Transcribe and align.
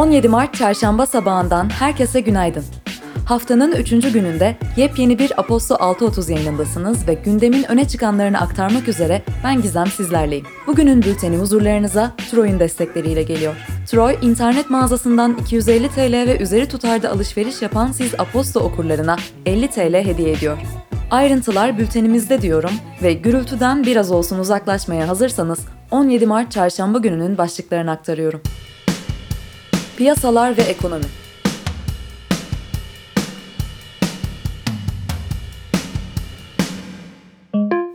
17 0.00 0.28
Mart 0.28 0.54
Çarşamba 0.54 1.06
sabahından 1.06 1.70
herkese 1.70 2.20
günaydın. 2.20 2.64
Haftanın 3.24 3.72
3. 3.72 3.90
gününde 3.90 4.56
yepyeni 4.76 5.18
bir 5.18 5.40
Aposto 5.40 5.74
6.30 5.74 6.32
yayınındasınız 6.32 7.08
ve 7.08 7.14
gündemin 7.14 7.70
öne 7.70 7.88
çıkanlarını 7.88 8.40
aktarmak 8.40 8.88
üzere 8.88 9.22
ben 9.44 9.62
Gizem 9.62 9.86
sizlerleyim. 9.86 10.46
Bugünün 10.66 11.02
bülteni 11.02 11.36
huzurlarınıza 11.36 12.12
Troy'un 12.30 12.60
destekleriyle 12.60 13.22
geliyor. 13.22 13.54
Troy, 13.86 14.16
internet 14.22 14.70
mağazasından 14.70 15.36
250 15.40 15.88
TL 15.88 16.12
ve 16.12 16.38
üzeri 16.38 16.68
tutarda 16.68 17.10
alışveriş 17.10 17.62
yapan 17.62 17.92
siz 17.92 18.14
Aposto 18.18 18.60
okurlarına 18.60 19.16
50 19.46 19.68
TL 19.68 19.94
hediye 19.94 20.32
ediyor. 20.32 20.58
Ayrıntılar 21.10 21.78
bültenimizde 21.78 22.42
diyorum 22.42 22.72
ve 23.02 23.12
gürültüden 23.12 23.84
biraz 23.84 24.10
olsun 24.10 24.38
uzaklaşmaya 24.38 25.08
hazırsanız 25.08 25.60
17 25.90 26.26
Mart 26.26 26.52
Çarşamba 26.52 26.98
gününün 26.98 27.38
başlıklarını 27.38 27.90
aktarıyorum. 27.90 28.42
Piyasalar 30.00 30.56
ve 30.56 30.62
ekonomi 30.62 31.04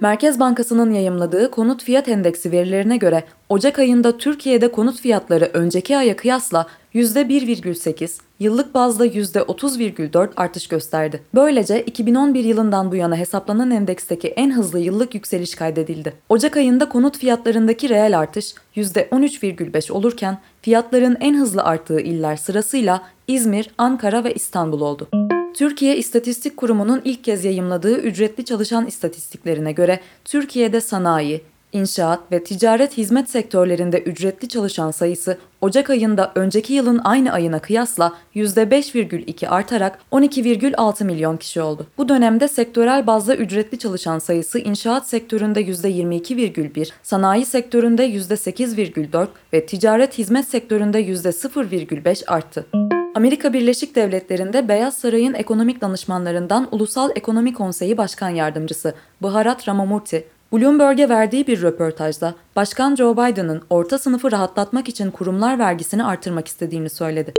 Merkez 0.05 0.39
Bankası'nın 0.39 0.91
yayımladığı 0.91 1.51
konut 1.51 1.83
fiyat 1.83 2.07
endeksi 2.07 2.51
verilerine 2.51 2.97
göre 2.97 3.23
Ocak 3.49 3.79
ayında 3.79 4.17
Türkiye'de 4.17 4.71
konut 4.71 5.01
fiyatları 5.01 5.49
önceki 5.53 5.97
aya 5.97 6.15
kıyasla 6.15 6.67
%1,8, 6.95 8.19
yıllık 8.39 8.73
bazda 8.73 9.07
%30,4 9.07 10.29
artış 10.37 10.67
gösterdi. 10.67 11.21
Böylece 11.35 11.81
2011 11.83 12.43
yılından 12.43 12.91
bu 12.91 12.95
yana 12.95 13.15
hesaplanan 13.15 13.71
endeksteki 13.71 14.27
en 14.27 14.51
hızlı 14.51 14.79
yıllık 14.79 15.15
yükseliş 15.15 15.55
kaydedildi. 15.55 16.13
Ocak 16.29 16.57
ayında 16.57 16.89
konut 16.89 17.17
fiyatlarındaki 17.17 17.89
reel 17.89 18.19
artış 18.19 18.53
%13,5 18.75 19.91
olurken 19.91 20.37
fiyatların 20.61 21.17
en 21.19 21.37
hızlı 21.37 21.63
arttığı 21.63 21.99
iller 21.99 22.35
sırasıyla 22.35 23.01
İzmir, 23.27 23.69
Ankara 23.77 24.23
ve 24.23 24.33
İstanbul 24.33 24.81
oldu. 24.81 25.07
Türkiye 25.55 25.97
İstatistik 25.97 26.57
Kurumu'nun 26.57 27.01
ilk 27.05 27.23
kez 27.23 27.45
yayımladığı 27.45 27.97
ücretli 27.97 28.45
çalışan 28.45 28.85
istatistiklerine 28.87 29.71
göre 29.71 29.99
Türkiye'de 30.25 30.81
sanayi, 30.81 31.41
inşaat 31.71 32.31
ve 32.31 32.43
ticaret 32.43 32.97
hizmet 32.97 33.29
sektörlerinde 33.29 33.99
ücretli 33.99 34.47
çalışan 34.47 34.91
sayısı 34.91 35.37
Ocak 35.61 35.89
ayında 35.89 36.31
önceki 36.35 36.73
yılın 36.73 37.01
aynı 37.03 37.31
ayına 37.31 37.59
kıyasla 37.59 38.13
%5,2 38.35 39.47
artarak 39.47 39.99
12,6 40.11 41.03
milyon 41.03 41.37
kişi 41.37 41.61
oldu. 41.61 41.87
Bu 41.97 42.09
dönemde 42.09 42.47
sektörel 42.47 43.07
bazda 43.07 43.35
ücretli 43.35 43.79
çalışan 43.79 44.19
sayısı 44.19 44.59
inşaat 44.59 45.09
sektöründe 45.09 45.61
%22,1, 45.61 46.91
sanayi 47.03 47.45
sektöründe 47.45 48.09
%8,4 48.09 49.27
ve 49.53 49.65
ticaret 49.65 50.17
hizmet 50.17 50.47
sektöründe 50.47 51.01
%0,5 51.01 52.25
arttı. 52.25 52.65
Amerika 53.15 53.53
Birleşik 53.53 53.95
Devletleri'nde 53.95 54.67
Beyaz 54.67 54.97
Saray'ın 54.97 55.33
ekonomik 55.33 55.81
danışmanlarından 55.81 56.67
Ulusal 56.71 57.09
Ekonomi 57.15 57.53
Konseyi 57.53 57.97
Başkan 57.97 58.29
Yardımcısı 58.29 58.93
Bharat 59.21 59.67
Ramamurti, 59.67 60.27
Bloomberg'e 60.53 61.09
verdiği 61.09 61.47
bir 61.47 61.61
röportajda 61.61 62.35
Başkan 62.55 62.95
Joe 62.95 63.13
Biden'ın 63.13 63.61
orta 63.69 63.97
sınıfı 63.97 64.31
rahatlatmak 64.31 64.89
için 64.89 65.11
kurumlar 65.11 65.59
vergisini 65.59 66.03
artırmak 66.03 66.47
istediğini 66.47 66.89
söyledi. 66.89 67.33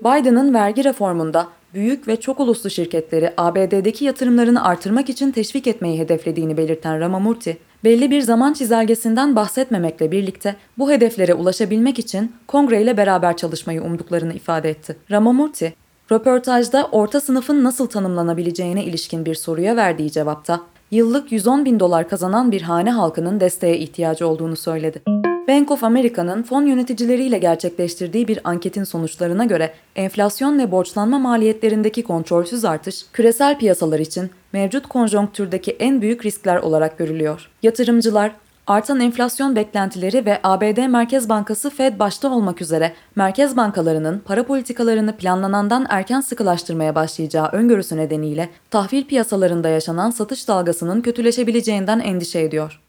Biden'ın 0.00 0.54
vergi 0.54 0.84
reformunda 0.84 1.48
büyük 1.74 2.08
ve 2.08 2.20
çok 2.20 2.40
uluslu 2.40 2.70
şirketleri 2.70 3.32
ABD'deki 3.36 4.04
yatırımlarını 4.04 4.64
artırmak 4.64 5.08
için 5.08 5.30
teşvik 5.32 5.66
etmeyi 5.66 5.98
hedeflediğini 5.98 6.56
belirten 6.56 7.00
Ramamurti, 7.00 7.58
belli 7.84 8.10
bir 8.10 8.20
zaman 8.20 8.52
çizelgesinden 8.52 9.36
bahsetmemekle 9.36 10.10
birlikte 10.10 10.56
bu 10.78 10.90
hedeflere 10.90 11.34
ulaşabilmek 11.34 11.98
için 11.98 12.32
kongre 12.46 12.82
ile 12.82 12.96
beraber 12.96 13.36
çalışmayı 13.36 13.82
umduklarını 13.82 14.34
ifade 14.34 14.70
etti. 14.70 14.96
Ramamurti, 15.10 15.74
röportajda 16.12 16.88
orta 16.92 17.20
sınıfın 17.20 17.64
nasıl 17.64 17.86
tanımlanabileceğine 17.86 18.84
ilişkin 18.84 19.26
bir 19.26 19.34
soruya 19.34 19.76
verdiği 19.76 20.10
cevapta, 20.10 20.60
yıllık 20.90 21.32
110 21.32 21.64
bin 21.64 21.80
dolar 21.80 22.08
kazanan 22.08 22.52
bir 22.52 22.62
hane 22.62 22.90
halkının 22.90 23.40
desteğe 23.40 23.78
ihtiyacı 23.78 24.28
olduğunu 24.28 24.56
söyledi. 24.56 25.02
Bank 25.48 25.70
of 25.70 25.84
America'nın 25.84 26.42
fon 26.42 26.66
yöneticileriyle 26.66 27.38
gerçekleştirdiği 27.38 28.28
bir 28.28 28.40
anketin 28.44 28.84
sonuçlarına 28.84 29.44
göre 29.44 29.72
enflasyon 29.96 30.58
ve 30.58 30.70
borçlanma 30.70 31.18
maliyetlerindeki 31.18 32.02
kontrolsüz 32.02 32.64
artış 32.64 33.06
küresel 33.12 33.58
piyasalar 33.58 33.98
için 33.98 34.30
mevcut 34.52 34.86
konjonktürdeki 34.86 35.70
en 35.70 36.02
büyük 36.02 36.24
riskler 36.26 36.56
olarak 36.56 36.98
görülüyor. 36.98 37.50
Yatırımcılar 37.62 38.32
artan 38.66 39.00
enflasyon 39.00 39.56
beklentileri 39.56 40.26
ve 40.26 40.40
ABD 40.42 40.86
Merkez 40.86 41.28
Bankası 41.28 41.70
Fed 41.70 41.98
başta 41.98 42.30
olmak 42.30 42.62
üzere 42.62 42.92
merkez 43.16 43.56
bankalarının 43.56 44.18
para 44.18 44.46
politikalarını 44.46 45.16
planlanandan 45.16 45.86
erken 45.88 46.20
sıkılaştırmaya 46.20 46.94
başlayacağı 46.94 47.48
öngörüsü 47.48 47.96
nedeniyle 47.96 48.48
tahvil 48.70 49.04
piyasalarında 49.04 49.68
yaşanan 49.68 50.10
satış 50.10 50.48
dalgasının 50.48 51.00
kötüleşebileceğinden 51.00 52.00
endişe 52.00 52.40
ediyor. 52.40 52.80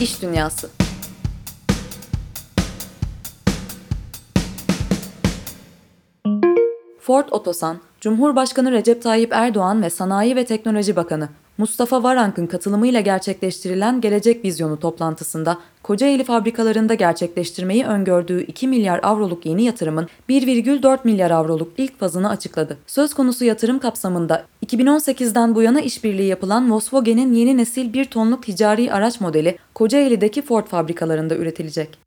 İş 0.00 0.22
Dünyası 0.22 0.70
Ford 7.00 7.28
Otosan, 7.30 7.80
Cumhurbaşkanı 8.04 8.72
Recep 8.72 9.02
Tayyip 9.02 9.32
Erdoğan 9.32 9.82
ve 9.82 9.90
Sanayi 9.90 10.36
ve 10.36 10.44
Teknoloji 10.44 10.96
Bakanı 10.96 11.28
Mustafa 11.58 12.02
Varank'ın 12.02 12.46
katılımıyla 12.46 13.00
gerçekleştirilen 13.00 14.00
Gelecek 14.00 14.44
Vizyonu 14.44 14.80
toplantısında 14.80 15.58
Kocaeli 15.82 16.24
fabrikalarında 16.24 16.94
gerçekleştirmeyi 16.94 17.84
öngördüğü 17.84 18.42
2 18.42 18.68
milyar 18.68 19.00
avroluk 19.02 19.46
yeni 19.46 19.64
yatırımın 19.64 20.08
1,4 20.28 20.98
milyar 21.04 21.30
avroluk 21.30 21.72
ilk 21.78 21.98
fazını 21.98 22.28
açıkladı. 22.28 22.78
Söz 22.86 23.14
konusu 23.14 23.44
yatırım 23.44 23.78
kapsamında 23.78 24.44
2018'den 24.66 25.54
bu 25.54 25.62
yana 25.62 25.80
işbirliği 25.80 26.28
yapılan 26.28 26.72
Volkswagen'in 26.72 27.32
yeni 27.32 27.56
nesil 27.56 27.92
1 27.92 28.04
tonluk 28.04 28.42
ticari 28.42 28.92
araç 28.92 29.20
modeli 29.20 29.58
Kocaeli'deki 29.74 30.42
Ford 30.42 30.66
fabrikalarında 30.66 31.36
üretilecek. 31.36 32.03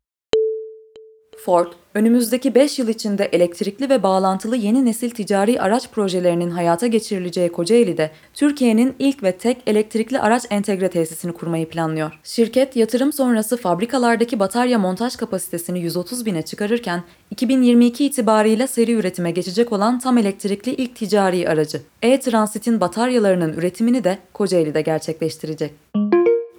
Ford, 1.48 1.66
önümüzdeki 1.94 2.54
5 2.54 2.78
yıl 2.78 2.88
içinde 2.88 3.24
elektrikli 3.24 3.90
ve 3.90 4.02
bağlantılı 4.02 4.56
yeni 4.56 4.84
nesil 4.84 5.10
ticari 5.10 5.60
araç 5.60 5.90
projelerinin 5.90 6.50
hayata 6.50 6.86
geçirileceği 6.86 7.52
Kocaeli'de 7.52 8.10
Türkiye'nin 8.34 8.94
ilk 8.98 9.22
ve 9.22 9.32
tek 9.32 9.58
elektrikli 9.66 10.20
araç 10.20 10.42
entegre 10.50 10.88
tesisini 10.88 11.32
kurmayı 11.32 11.68
planlıyor. 11.68 12.18
Şirket, 12.24 12.76
yatırım 12.76 13.12
sonrası 13.12 13.56
fabrikalardaki 13.56 14.40
batarya 14.40 14.78
montaj 14.78 15.16
kapasitesini 15.16 15.80
130 15.80 16.26
bine 16.26 16.42
çıkarırken 16.42 17.02
2022 17.30 18.04
itibariyle 18.04 18.66
seri 18.66 18.92
üretime 18.92 19.30
geçecek 19.30 19.72
olan 19.72 19.98
tam 19.98 20.18
elektrikli 20.18 20.74
ilk 20.74 20.96
ticari 20.96 21.48
aracı 21.48 21.82
E-Transit'in 22.02 22.80
bataryalarının 22.80 23.52
üretimini 23.52 24.04
de 24.04 24.18
Kocaeli'de 24.32 24.80
gerçekleştirecek. 24.80 25.72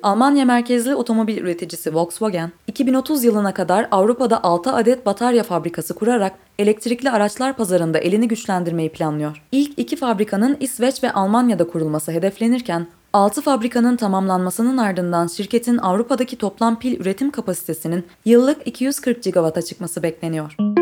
Almanya 0.04 0.46
merkezli 0.46 0.96
otomobil 0.96 1.38
üreticisi 1.38 1.96
Volkswagen, 1.96 2.52
2030 2.68 3.24
yılına 3.24 3.54
kadar 3.54 3.88
Avrupa'da 3.92 4.44
6 4.44 4.74
adet 4.74 5.06
batarya 5.06 5.44
fabrikası 5.44 5.94
kurarak 5.94 6.34
elektrikli 6.60 7.10
araçlar 7.10 7.58
pazarında 7.58 8.00
elini 8.00 8.28
güçlendirmeyi 8.28 8.90
planlıyor. 8.90 9.44
İlk 9.52 9.80
iki 9.80 9.96
fabrikanın 9.96 10.58
İsveç 10.60 11.04
ve 11.04 11.12
Almanya'da 11.12 11.68
kurulması 11.68 12.12
hedeflenirken, 12.12 12.88
6 13.14 13.42
fabrikanın 13.42 13.96
tamamlanmasının 13.96 14.78
ardından 14.78 15.28
şirketin 15.28 15.78
Avrupa'daki 15.78 16.38
toplam 16.38 16.80
pil 16.80 17.00
üretim 17.00 17.32
kapasitesinin 17.32 18.06
yıllık 18.26 18.68
240 18.68 19.24
GW'a 19.24 19.62
çıkması 19.62 20.04
bekleniyor. 20.04 20.79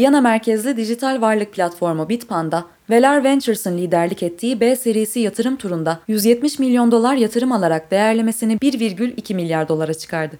Viyana 0.00 0.20
merkezli 0.20 0.76
dijital 0.76 1.20
varlık 1.20 1.52
platformu 1.52 2.08
Bitpanda, 2.08 2.64
Velar 2.90 3.24
Ventures'ın 3.24 3.78
liderlik 3.78 4.22
ettiği 4.22 4.60
B 4.60 4.76
serisi 4.76 5.20
yatırım 5.20 5.56
turunda 5.56 6.00
170 6.08 6.58
milyon 6.58 6.92
dolar 6.92 7.14
yatırım 7.14 7.52
alarak 7.52 7.90
değerlemesini 7.90 8.56
1,2 8.56 9.34
milyar 9.34 9.68
dolara 9.68 9.94
çıkardı. 9.94 10.36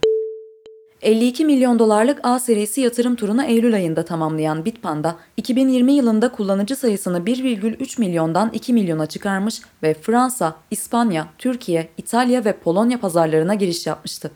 52 1.02 1.44
milyon 1.44 1.79
dolarlık 1.79 2.20
A 2.23 2.38
serisi 2.38 2.81
yatırım 2.81 3.17
turunu 3.17 3.44
Eylül 3.44 3.75
ayında 3.75 4.05
tamamlayan 4.05 4.64
Bitpanda, 4.64 5.17
2020 5.37 5.93
yılında 5.93 6.32
kullanıcı 6.32 6.76
sayısını 6.76 7.19
1,3 7.19 8.00
milyondan 8.00 8.50
2 8.52 8.73
milyona 8.73 9.06
çıkarmış 9.06 9.61
ve 9.82 9.94
Fransa, 9.94 10.56
İspanya, 10.70 11.26
Türkiye, 11.38 11.88
İtalya 11.96 12.44
ve 12.44 12.52
Polonya 12.52 13.00
pazarlarına 13.00 13.55
giriş 13.55 13.87
yapmıştı. 13.87 14.31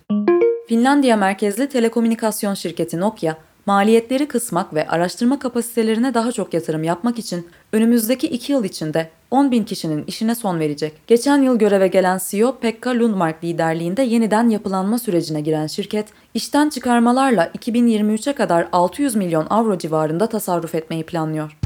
Finlandiya 0.67 1.17
merkezli 1.17 1.69
telekomünikasyon 1.69 2.53
şirketi 2.53 2.99
Nokia, 2.99 3.35
maliyetleri 3.65 4.27
kısmak 4.27 4.73
ve 4.73 4.87
araştırma 4.87 5.39
kapasitelerine 5.39 6.13
daha 6.13 6.31
çok 6.31 6.53
yatırım 6.53 6.83
yapmak 6.83 7.19
için 7.19 7.47
önümüzdeki 7.73 8.27
2 8.27 8.51
yıl 8.51 8.63
içinde 8.63 9.09
10 9.31 9.51
bin 9.51 9.63
kişinin 9.63 10.03
işine 10.07 10.35
son 10.35 10.59
verecek. 10.59 10.93
Geçen 11.07 11.41
yıl 11.41 11.59
göreve 11.59 11.87
gelen 11.87 12.19
CEO 12.29 12.59
Pekka 12.59 12.89
Lundmark 12.89 13.43
liderliğinde 13.43 14.01
yeniden 14.01 14.49
yapılanma 14.49 14.99
sürecine 14.99 15.41
giren 15.41 15.67
şirket, 15.67 16.07
işten 16.33 16.69
çıkarmalarla 16.69 17.45
2023'e 17.47 18.33
kadar 18.33 18.67
600 18.71 19.15
milyon 19.15 19.47
avro 19.49 19.77
civarında 19.77 20.27
tasarruf 20.27 20.75
etmeyi 20.75 21.03
planlıyor. 21.03 21.57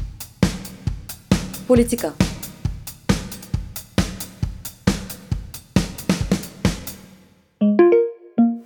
Politika 1.68 2.12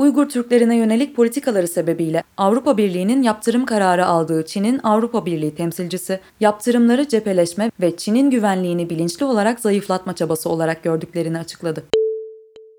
Uygur 0.05 0.29
Türklerine 0.29 0.77
yönelik 0.77 1.17
politikaları 1.17 1.69
sebebiyle 1.69 2.23
Avrupa 2.37 2.77
Birliği'nin 2.77 3.23
yaptırım 3.23 3.67
kararı 3.67 4.07
aldığı 4.07 4.47
Çin'in 4.47 4.81
Avrupa 4.83 5.27
Birliği 5.27 5.55
temsilcisi, 5.55 6.21
yaptırımları 6.41 7.09
cepheleşme 7.09 7.71
ve 7.81 7.97
Çin'in 7.97 8.31
güvenliğini 8.31 8.91
bilinçli 8.91 9.25
olarak 9.25 9.61
zayıflatma 9.61 10.15
çabası 10.15 10.49
olarak 10.51 10.83
gördüklerini 10.83 11.39
açıkladı. 11.39 11.85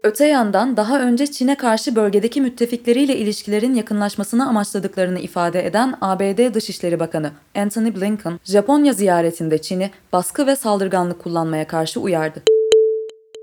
Öte 0.04 0.26
yandan 0.26 0.78
daha 0.78 1.02
önce 1.02 1.28
Çin'e 1.28 1.56
karşı 1.56 1.96
bölgedeki 1.96 2.42
müttefikleriyle 2.42 3.18
ilişkilerin 3.18 3.74
yakınlaşmasını 3.74 4.48
amaçladıklarını 4.48 5.20
ifade 5.20 5.66
eden 5.66 5.96
ABD 6.02 6.54
Dışişleri 6.54 7.00
Bakanı 7.00 7.32
Antony 7.56 7.96
Blinken, 7.96 8.40
Japonya 8.44 8.94
ziyaretinde 8.94 9.58
Çin'i 9.62 9.92
baskı 10.14 10.48
ve 10.48 10.56
saldırganlık 10.56 11.20
kullanmaya 11.20 11.68
karşı 11.68 12.00
uyardı. 12.00 12.55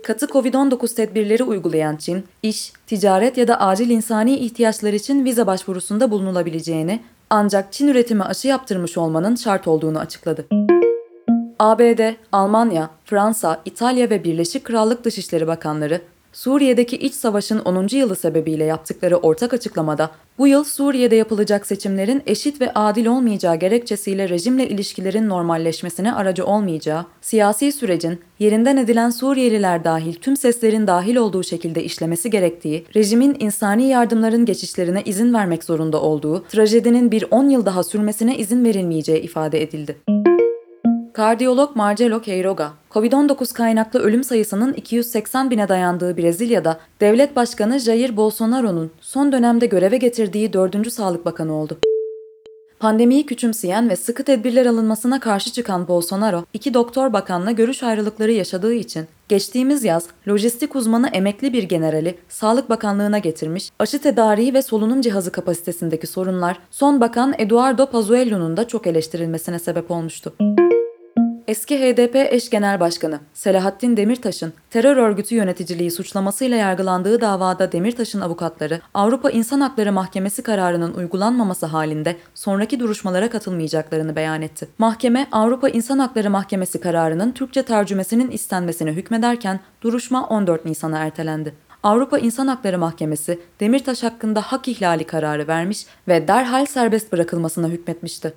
Katı 0.02 0.26
Covid-19 0.26 0.94
tedbirleri 0.94 1.42
uygulayan 1.42 1.96
Çin, 1.96 2.24
iş, 2.42 2.72
ticaret 2.86 3.36
ya 3.36 3.48
da 3.48 3.60
acil 3.60 3.90
insani 3.90 4.36
ihtiyaçlar 4.36 4.92
için 4.92 5.24
vize 5.24 5.46
başvurusunda 5.46 6.10
bulunulabileceğini, 6.10 7.00
ancak 7.30 7.72
Çin 7.72 7.88
üretimi 7.88 8.22
aşı 8.22 8.48
yaptırmış 8.48 8.98
olmanın 8.98 9.34
şart 9.34 9.68
olduğunu 9.68 9.98
açıkladı. 9.98 10.46
ABD, 11.58 12.14
Almanya, 12.32 12.90
Fransa, 13.04 13.60
İtalya 13.64 14.10
ve 14.10 14.24
Birleşik 14.24 14.64
Krallık 14.64 15.04
Dışişleri 15.04 15.46
Bakanları 15.46 16.00
Suriye'deki 16.32 16.96
iç 16.96 17.14
savaşın 17.14 17.58
10. 17.58 17.96
yılı 17.96 18.16
sebebiyle 18.16 18.64
yaptıkları 18.64 19.16
ortak 19.16 19.54
açıklamada 19.54 20.10
bu 20.38 20.46
yıl 20.46 20.64
Suriye'de 20.64 21.16
yapılacak 21.16 21.66
seçimlerin 21.66 22.22
eşit 22.26 22.60
ve 22.60 22.72
adil 22.74 23.06
olmayacağı 23.06 23.56
gerekçesiyle 23.56 24.28
rejimle 24.28 24.68
ilişkilerin 24.68 25.28
normalleşmesine 25.28 26.14
aracı 26.14 26.46
olmayacağı, 26.46 27.06
siyasi 27.20 27.72
sürecin 27.72 28.20
yerinden 28.38 28.76
edilen 28.76 29.10
Suriyeliler 29.10 29.84
dahil 29.84 30.14
tüm 30.14 30.36
seslerin 30.36 30.86
dahil 30.86 31.16
olduğu 31.16 31.42
şekilde 31.42 31.84
işlemesi 31.84 32.30
gerektiği, 32.30 32.84
rejimin 32.96 33.36
insani 33.38 33.88
yardımların 33.88 34.44
geçişlerine 34.44 35.02
izin 35.04 35.34
vermek 35.34 35.64
zorunda 35.64 36.02
olduğu, 36.02 36.44
trajedinin 36.44 37.10
bir 37.10 37.24
10 37.30 37.48
yıl 37.48 37.66
daha 37.66 37.82
sürmesine 37.82 38.38
izin 38.38 38.64
verilmeyeceği 38.64 39.20
ifade 39.20 39.62
edildi. 39.62 40.31
Kardiyolog 41.12 41.76
Marcelo 41.76 42.22
Queiroga, 42.22 42.72
Covid-19 42.90 43.54
kaynaklı 43.54 44.00
ölüm 44.00 44.24
sayısının 44.24 44.72
280 44.72 45.50
bine 45.50 45.68
dayandığı 45.68 46.16
Brezilya'da 46.16 46.80
devlet 47.00 47.36
başkanı 47.36 47.78
Jair 47.78 48.16
Bolsonaro'nun 48.16 48.90
son 49.00 49.32
dönemde 49.32 49.66
göreve 49.66 49.96
getirdiği 49.96 50.52
dördüncü 50.52 50.90
sağlık 50.90 51.24
bakanı 51.24 51.54
oldu. 51.54 51.78
Pandemiyi 52.78 53.26
küçümseyen 53.26 53.90
ve 53.90 53.96
sıkı 53.96 54.24
tedbirler 54.24 54.66
alınmasına 54.66 55.20
karşı 55.20 55.52
çıkan 55.52 55.88
Bolsonaro, 55.88 56.44
iki 56.52 56.74
doktor 56.74 57.12
bakanla 57.12 57.50
görüş 57.50 57.82
ayrılıkları 57.82 58.32
yaşadığı 58.32 58.74
için 58.74 59.06
geçtiğimiz 59.28 59.84
yaz 59.84 60.06
lojistik 60.28 60.76
uzmanı 60.76 61.08
emekli 61.08 61.52
bir 61.52 61.62
generali 61.62 62.18
Sağlık 62.28 62.70
Bakanlığı'na 62.70 63.18
getirmiş, 63.18 63.70
aşı 63.78 63.98
tedariği 63.98 64.54
ve 64.54 64.62
solunum 64.62 65.00
cihazı 65.00 65.32
kapasitesindeki 65.32 66.06
sorunlar 66.06 66.58
son 66.70 67.00
bakan 67.00 67.34
Eduardo 67.38 67.86
Pazuello'nun 67.86 68.56
da 68.56 68.68
çok 68.68 68.86
eleştirilmesine 68.86 69.58
sebep 69.58 69.90
olmuştu. 69.90 70.32
Eski 71.52 71.78
HDP 71.78 72.16
eş 72.16 72.50
genel 72.50 72.80
başkanı 72.80 73.20
Selahattin 73.34 73.96
Demirtaş'ın 73.96 74.52
terör 74.70 74.96
örgütü 74.96 75.34
yöneticiliği 75.34 75.90
suçlamasıyla 75.90 76.56
yargılandığı 76.56 77.20
davada 77.20 77.72
Demirtaş'ın 77.72 78.20
avukatları 78.20 78.80
Avrupa 78.94 79.30
İnsan 79.30 79.60
Hakları 79.60 79.92
Mahkemesi 79.92 80.42
kararının 80.42 80.94
uygulanmaması 80.94 81.66
halinde 81.66 82.16
sonraki 82.34 82.80
duruşmalara 82.80 83.30
katılmayacaklarını 83.30 84.16
beyan 84.16 84.42
etti. 84.42 84.68
Mahkeme 84.78 85.26
Avrupa 85.32 85.68
İnsan 85.68 85.98
Hakları 85.98 86.30
Mahkemesi 86.30 86.80
kararının 86.80 87.32
Türkçe 87.32 87.62
tercümesinin 87.62 88.30
istenmesine 88.30 88.92
hükmederken 88.92 89.60
duruşma 89.82 90.28
14 90.28 90.64
Nisan'a 90.64 90.98
ertelendi. 90.98 91.54
Avrupa 91.82 92.18
İnsan 92.18 92.46
Hakları 92.46 92.78
Mahkemesi 92.78 93.40
Demirtaş 93.60 94.02
hakkında 94.02 94.40
hak 94.40 94.68
ihlali 94.68 95.04
kararı 95.04 95.48
vermiş 95.48 95.86
ve 96.08 96.28
derhal 96.28 96.66
serbest 96.66 97.12
bırakılmasına 97.12 97.68
hükmetmişti. 97.68 98.32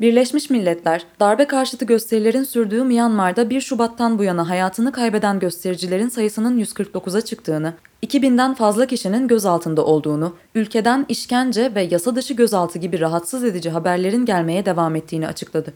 Birleşmiş 0.00 0.50
Milletler, 0.50 1.06
darbe 1.20 1.46
karşıtı 1.46 1.84
gösterilerin 1.84 2.42
sürdüğü 2.42 2.84
Myanmar'da 2.84 3.50
1 3.50 3.60
Şubat'tan 3.60 4.18
bu 4.18 4.24
yana 4.24 4.48
hayatını 4.48 4.92
kaybeden 4.92 5.38
göstericilerin 5.38 6.08
sayısının 6.08 6.58
149'a 6.60 7.20
çıktığını, 7.20 7.74
2000'den 8.06 8.54
fazla 8.54 8.86
kişinin 8.86 9.28
gözaltında 9.28 9.84
olduğunu, 9.84 10.36
ülkeden 10.54 11.06
işkence 11.08 11.74
ve 11.74 11.82
yasa 11.82 12.16
dışı 12.16 12.34
gözaltı 12.34 12.78
gibi 12.78 13.00
rahatsız 13.00 13.44
edici 13.44 13.70
haberlerin 13.70 14.24
gelmeye 14.24 14.66
devam 14.66 14.96
ettiğini 14.96 15.28
açıkladı. 15.28 15.74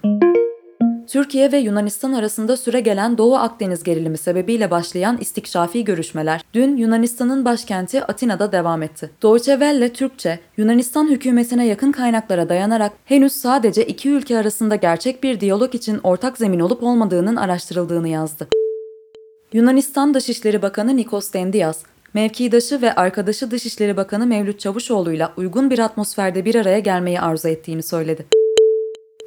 Türkiye 1.09 1.53
ve 1.53 1.59
Yunanistan 1.59 2.13
arasında 2.13 2.57
süre 2.57 2.81
gelen 2.81 3.19
Doğu 3.19 3.37
Akdeniz 3.37 3.83
gerilimi 3.83 4.19
sebebiyle 4.19 4.71
başlayan 4.71 5.19
istikşafi 5.19 5.85
görüşmeler 5.85 6.45
dün 6.55 6.77
Yunanistan'ın 6.77 7.45
başkenti 7.45 8.05
Atina'da 8.05 8.53
devam 8.53 8.83
etti. 8.83 9.11
Deutsche 9.23 9.53
Welle 9.53 9.93
Türkçe, 9.93 10.39
Yunanistan 10.57 11.11
hükümetine 11.11 11.67
yakın 11.67 11.93
kaynaklara 11.93 12.49
dayanarak 12.49 12.93
henüz 13.05 13.33
sadece 13.33 13.87
iki 13.87 14.11
ülke 14.11 14.39
arasında 14.39 14.77
gerçek 14.77 15.23
bir 15.23 15.41
diyalog 15.41 15.75
için 15.75 16.01
ortak 16.03 16.39
zemin 16.39 16.61
olup 16.61 16.83
olmadığının 16.83 17.37
araştırıldığını 17.37 18.09
yazdı. 18.09 18.49
Yunanistan 19.53 20.15
Dışişleri 20.15 20.63
Bakanı 20.63 20.97
Nikos 20.97 21.33
Dendias, 21.33 21.83
mevkidaşı 22.15 22.83
ve 22.83 22.95
arkadaşı 22.95 23.51
Dışişleri 23.51 23.97
Bakanı 23.97 24.27
Mevlüt 24.27 24.61
Çavuşoğlu'yla 24.61 25.33
uygun 25.37 25.71
bir 25.71 25.79
atmosferde 25.79 26.45
bir 26.45 26.55
araya 26.55 26.79
gelmeyi 26.79 27.21
arzu 27.21 27.49
ettiğini 27.49 27.83
söyledi. 27.83 28.42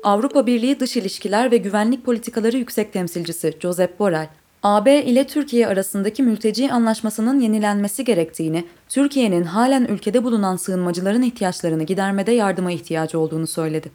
Avrupa 0.05 0.47
Birliği 0.47 0.79
Dış 0.79 0.97
İlişkiler 0.97 1.51
ve 1.51 1.57
Güvenlik 1.57 2.05
Politikaları 2.05 2.57
Yüksek 2.57 2.93
Temsilcisi 2.93 3.53
Josep 3.59 3.99
Borrell, 3.99 4.27
AB 4.63 5.03
ile 5.03 5.27
Türkiye 5.27 5.67
arasındaki 5.67 6.23
mülteci 6.23 6.71
anlaşmasının 6.71 7.39
yenilenmesi 7.39 8.03
gerektiğini, 8.03 8.65
Türkiye'nin 8.89 9.43
halen 9.43 9.85
ülkede 9.85 10.23
bulunan 10.23 10.55
sığınmacıların 10.55 11.21
ihtiyaçlarını 11.21 11.83
gidermede 11.83 12.31
yardıma 12.31 12.71
ihtiyacı 12.71 13.19
olduğunu 13.19 13.47
söyledi. 13.47 13.91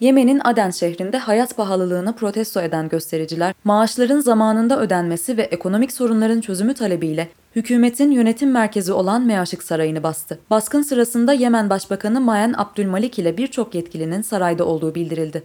Yemen'in 0.00 0.40
Aden 0.44 0.70
şehrinde 0.70 1.18
hayat 1.18 1.56
pahalılığını 1.56 2.16
protesto 2.16 2.60
eden 2.60 2.88
göstericiler, 2.88 3.54
maaşların 3.64 4.20
zamanında 4.20 4.80
ödenmesi 4.80 5.36
ve 5.36 5.42
ekonomik 5.42 5.92
sorunların 5.92 6.40
çözümü 6.40 6.74
talebiyle 6.74 7.28
hükümetin 7.58 8.10
yönetim 8.10 8.50
merkezi 8.50 8.92
olan 8.92 9.26
Meaşık 9.26 9.62
Sarayı'nı 9.62 10.02
bastı. 10.02 10.38
Baskın 10.50 10.82
sırasında 10.82 11.32
Yemen 11.32 11.70
Başbakanı 11.70 12.20
Mayen 12.20 12.54
Abdülmalik 12.56 13.18
ile 13.18 13.36
birçok 13.36 13.74
yetkilinin 13.74 14.22
sarayda 14.22 14.64
olduğu 14.64 14.94
bildirildi. 14.94 15.42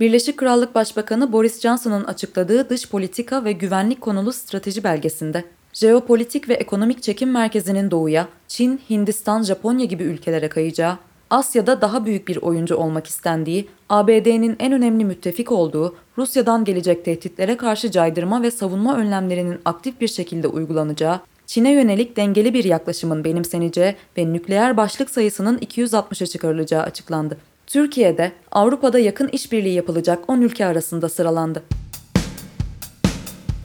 Birleşik 0.00 0.36
Krallık 0.36 0.74
Başbakanı 0.74 1.32
Boris 1.32 1.60
Johnson'ın 1.60 2.04
açıkladığı 2.04 2.68
dış 2.70 2.88
politika 2.88 3.44
ve 3.44 3.52
güvenlik 3.52 4.00
konulu 4.00 4.32
strateji 4.32 4.84
belgesinde 4.84 5.44
jeopolitik 5.72 6.48
ve 6.48 6.54
ekonomik 6.54 7.02
çekim 7.02 7.30
merkezinin 7.30 7.90
doğuya, 7.90 8.28
Çin, 8.48 8.80
Hindistan, 8.90 9.42
Japonya 9.42 9.84
gibi 9.84 10.02
ülkelere 10.02 10.48
kayacağı, 10.48 10.98
Asya'da 11.30 11.80
daha 11.80 12.04
büyük 12.04 12.28
bir 12.28 12.36
oyuncu 12.36 12.76
olmak 12.76 13.06
istendiği, 13.06 13.68
ABD'nin 13.88 14.56
en 14.58 14.72
önemli 14.72 15.04
müttefik 15.04 15.52
olduğu, 15.52 15.96
Rusya'dan 16.18 16.64
gelecek 16.64 17.04
tehditlere 17.04 17.56
karşı 17.56 17.90
caydırma 17.90 18.42
ve 18.42 18.50
savunma 18.50 18.96
önlemlerinin 18.96 19.58
aktif 19.64 20.00
bir 20.00 20.08
şekilde 20.08 20.48
uygulanacağı, 20.48 21.20
Çin'e 21.46 21.72
yönelik 21.72 22.16
dengeli 22.16 22.54
bir 22.54 22.64
yaklaşımın 22.64 23.24
benimseneceği 23.24 23.94
ve 24.18 24.32
nükleer 24.32 24.76
başlık 24.76 25.10
sayısının 25.10 25.58
260'a 25.58 26.26
çıkarılacağı 26.26 26.82
açıklandı. 26.82 27.36
Türkiye'de 27.66 28.32
Avrupa'da 28.52 28.98
yakın 28.98 29.28
işbirliği 29.28 29.74
yapılacak 29.74 30.30
10 30.30 30.40
ülke 30.40 30.66
arasında 30.66 31.08
sıralandı. 31.08 31.62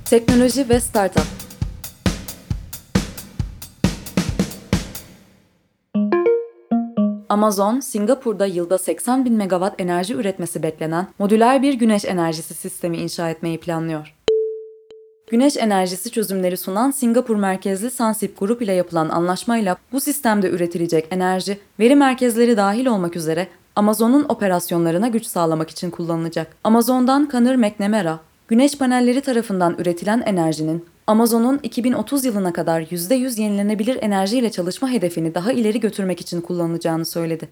Teknoloji 0.06 0.70
ve 0.70 0.80
Startup 0.80 1.45
Amazon, 7.30 7.80
Singapur'da 7.80 8.46
yılda 8.46 8.78
80 8.78 9.26
bin 9.26 9.34
megawatt 9.34 9.82
enerji 9.82 10.14
üretmesi 10.14 10.64
beklenen 10.64 11.08
modüler 11.20 11.62
bir 11.62 11.74
güneş 11.74 12.06
enerjisi 12.06 12.54
sistemi 12.54 12.98
inşa 12.98 13.30
etmeyi 13.30 13.60
planlıyor. 13.60 14.16
Güneş 15.28 15.58
enerjisi 15.58 16.12
çözümleri 16.12 16.58
sunan 16.58 16.92
Singapur 16.92 17.36
merkezli 17.36 17.92
Sansip 17.92 18.40
Grup 18.40 18.62
ile 18.62 18.74
yapılan 18.74 19.10
anlaşmayla 19.10 19.78
bu 19.92 20.00
sistemde 20.00 20.50
üretilecek 20.50 21.08
enerji, 21.12 21.60
veri 21.80 21.96
merkezleri 21.96 22.58
dahil 22.58 22.86
olmak 22.86 23.16
üzere 23.16 23.48
Amazon'un 23.76 24.26
operasyonlarına 24.30 25.08
güç 25.08 25.26
sağlamak 25.26 25.70
için 25.70 25.90
kullanılacak. 25.90 26.56
Amazon'dan 26.64 27.30
Conor 27.32 27.56
McNamara, 27.56 28.20
güneş 28.48 28.78
panelleri 28.78 29.22
tarafından 29.22 29.76
üretilen 29.78 30.22
enerjinin 30.26 30.86
Amazon'un 31.08 31.60
2030 31.64 32.26
yılına 32.26 32.54
kadar 32.54 32.82
%100 32.82 33.42
yenilenebilir 33.42 33.98
enerjiyle 34.02 34.52
çalışma 34.52 34.90
hedefini 34.90 35.36
daha 35.36 35.52
ileri 35.52 35.80
götürmek 35.80 36.22
için 36.22 36.42
kullanılacağını 36.42 37.06
söyledi. 37.06 37.50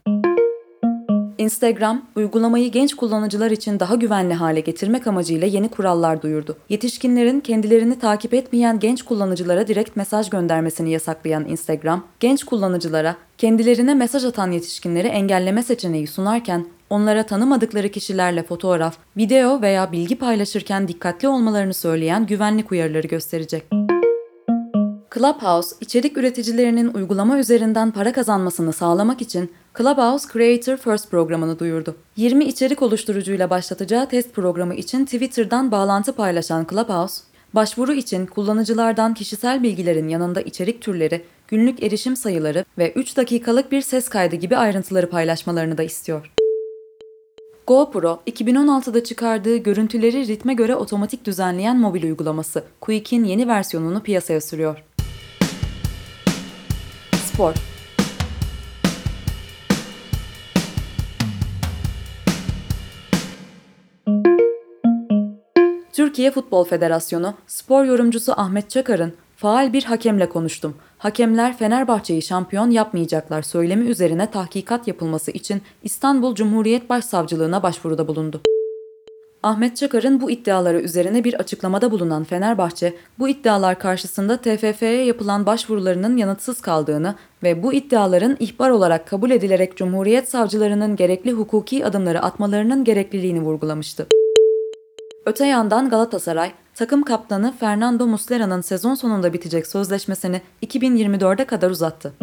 Instagram, 1.37 2.05
uygulamayı 2.15 2.71
genç 2.71 2.93
kullanıcılar 2.93 3.51
için 3.51 3.79
daha 3.79 3.95
güvenli 3.95 4.33
hale 4.33 4.59
getirmek 4.59 5.07
amacıyla 5.07 5.47
yeni 5.47 5.69
kurallar 5.69 6.21
duyurdu. 6.21 6.57
Yetişkinlerin 6.69 7.39
kendilerini 7.39 7.99
takip 7.99 8.33
etmeyen 8.33 8.79
genç 8.79 9.01
kullanıcılara 9.01 9.67
direkt 9.67 9.95
mesaj 9.95 10.29
göndermesini 10.29 10.91
yasaklayan 10.91 11.45
Instagram, 11.45 12.03
genç 12.19 12.43
kullanıcılara 12.43 13.15
kendilerine 13.37 13.93
mesaj 13.93 14.25
atan 14.25 14.51
yetişkinleri 14.51 15.07
engelleme 15.07 15.63
seçeneği 15.63 16.07
sunarken 16.07 16.65
onlara 16.89 17.25
tanımadıkları 17.25 17.89
kişilerle 17.89 18.43
fotoğraf, 18.43 18.97
video 19.17 19.61
veya 19.61 19.91
bilgi 19.91 20.15
paylaşırken 20.15 20.87
dikkatli 20.87 21.27
olmalarını 21.27 21.73
söyleyen 21.73 22.25
güvenlik 22.25 22.71
uyarıları 22.71 23.07
gösterecek. 23.07 23.63
Clubhouse, 25.15 25.75
içerik 25.81 26.17
üreticilerinin 26.17 26.93
uygulama 26.93 27.39
üzerinden 27.39 27.91
para 27.91 28.13
kazanmasını 28.13 28.73
sağlamak 28.73 29.21
için 29.21 29.51
Clubhouse 29.77 30.27
Creator 30.33 30.77
First 30.77 31.11
programını 31.11 31.59
duyurdu. 31.59 31.95
20 32.15 32.45
içerik 32.45 32.81
oluşturucuyla 32.81 33.49
başlatacağı 33.49 34.09
test 34.09 34.33
programı 34.33 34.75
için 34.75 35.05
Twitter'dan 35.05 35.71
bağlantı 35.71 36.13
paylaşan 36.13 36.67
Clubhouse, 36.69 37.23
başvuru 37.53 37.93
için 37.93 38.25
kullanıcılardan 38.25 39.13
kişisel 39.13 39.63
bilgilerin 39.63 40.07
yanında 40.07 40.41
içerik 40.41 40.81
türleri, 40.81 41.21
günlük 41.47 41.83
erişim 41.83 42.15
sayıları 42.15 42.65
ve 42.77 42.93
3 42.93 43.17
dakikalık 43.17 43.71
bir 43.71 43.81
ses 43.81 44.09
kaydı 44.09 44.35
gibi 44.35 44.57
ayrıntıları 44.57 45.09
paylaşmalarını 45.09 45.77
da 45.77 45.83
istiyor. 45.83 46.32
GoPro, 47.67 48.19
2016'da 48.27 49.03
çıkardığı 49.03 49.57
görüntüleri 49.57 50.27
ritme 50.27 50.53
göre 50.53 50.75
otomatik 50.75 51.25
düzenleyen 51.25 51.79
mobil 51.79 52.03
uygulaması 52.03 52.63
Quick'in 52.81 53.23
yeni 53.23 53.47
versiyonunu 53.47 54.03
piyasaya 54.03 54.41
sürüyor. 54.41 54.83
Spor 57.13 57.53
Türkiye 65.93 66.31
Futbol 66.31 66.63
Federasyonu 66.63 67.33
spor 67.47 67.85
yorumcusu 67.85 68.33
Ahmet 68.37 68.69
Çakar'ın 68.69 69.13
faal 69.35 69.73
bir 69.73 69.83
hakemle 69.83 70.29
konuştum. 70.29 70.75
Hakemler 71.03 71.57
Fenerbahçe'yi 71.57 72.21
şampiyon 72.21 72.69
yapmayacaklar 72.69 73.41
söylemi 73.41 73.85
üzerine 73.85 74.31
tahkikat 74.31 74.87
yapılması 74.87 75.31
için 75.31 75.61
İstanbul 75.83 76.35
Cumhuriyet 76.35 76.89
Başsavcılığına 76.89 77.63
başvuruda 77.63 78.07
bulundu. 78.07 78.41
Ahmet 79.43 79.77
Çakar'ın 79.77 80.21
bu 80.21 80.31
iddiaları 80.31 80.81
üzerine 80.81 81.23
bir 81.23 81.33
açıklamada 81.33 81.91
bulunan 81.91 82.23
Fenerbahçe, 82.23 82.93
bu 83.19 83.29
iddialar 83.29 83.79
karşısında 83.79 84.37
TFF'ye 84.37 85.05
yapılan 85.05 85.45
başvurularının 85.45 86.17
yanıtsız 86.17 86.61
kaldığını 86.61 87.15
ve 87.43 87.63
bu 87.63 87.73
iddiaların 87.73 88.37
ihbar 88.39 88.69
olarak 88.69 89.07
kabul 89.07 89.31
edilerek 89.31 89.77
Cumhuriyet 89.77 90.29
savcılarının 90.29 90.95
gerekli 90.95 91.31
hukuki 91.31 91.85
adımları 91.85 92.21
atmalarının 92.21 92.83
gerekliliğini 92.83 93.41
vurgulamıştı. 93.41 94.07
Öte 95.25 95.45
yandan 95.45 95.89
Galatasaray, 95.89 96.51
takım 96.75 97.03
kaptanı 97.03 97.53
Fernando 97.59 98.07
Muslera'nın 98.07 98.61
sezon 98.61 98.95
sonunda 98.95 99.33
bitecek 99.33 99.67
sözleşmesini 99.67 100.41
2024'e 100.63 101.45
kadar 101.45 101.69
uzattı. 101.69 102.13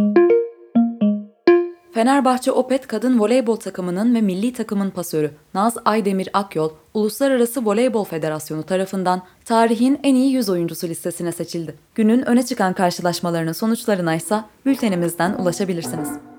Fenerbahçe 1.95 2.52
Opet 2.52 2.87
kadın 2.87 3.21
voleybol 3.21 3.57
takımının 3.57 4.14
ve 4.14 4.21
milli 4.21 4.52
takımın 4.52 4.90
pasörü 4.90 5.30
Naz 5.54 5.76
Aydemir 5.85 6.28
Akyol, 6.33 6.71
Uluslararası 6.95 7.66
Voleybol 7.66 8.04
Federasyonu 8.04 8.62
tarafından 8.62 9.23
tarihin 9.45 10.00
en 10.02 10.14
iyi 10.14 10.33
100 10.33 10.49
oyuncusu 10.49 10.88
listesine 10.88 11.33
seçildi. 11.33 11.75
Günün 11.95 12.28
öne 12.28 12.47
çıkan 12.47 12.73
karşılaşmalarının 12.73 13.52
sonuçlarına 13.52 14.14
ise 14.14 14.40
bültenimizden 14.66 15.35
ulaşabilirsiniz. 15.35 16.29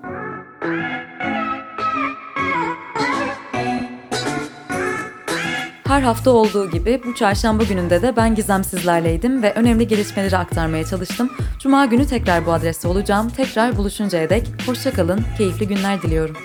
Her 5.92 6.02
hafta 6.02 6.30
olduğu 6.30 6.70
gibi 6.70 7.00
bu 7.06 7.14
çarşamba 7.14 7.62
gününde 7.62 8.02
de 8.02 8.16
ben 8.16 8.34
Gizem 8.34 8.64
sizlerleydim 8.64 9.42
ve 9.42 9.52
önemli 9.52 9.88
gelişmeleri 9.88 10.36
aktarmaya 10.36 10.84
çalıştım. 10.84 11.30
Cuma 11.58 11.86
günü 11.86 12.06
tekrar 12.06 12.46
bu 12.46 12.52
adreste 12.52 12.88
olacağım. 12.88 13.30
Tekrar 13.30 13.76
buluşuncaya 13.76 14.30
dek 14.30 14.48
hoşçakalın, 14.66 15.24
keyifli 15.38 15.68
günler 15.68 16.02
diliyorum. 16.02 16.36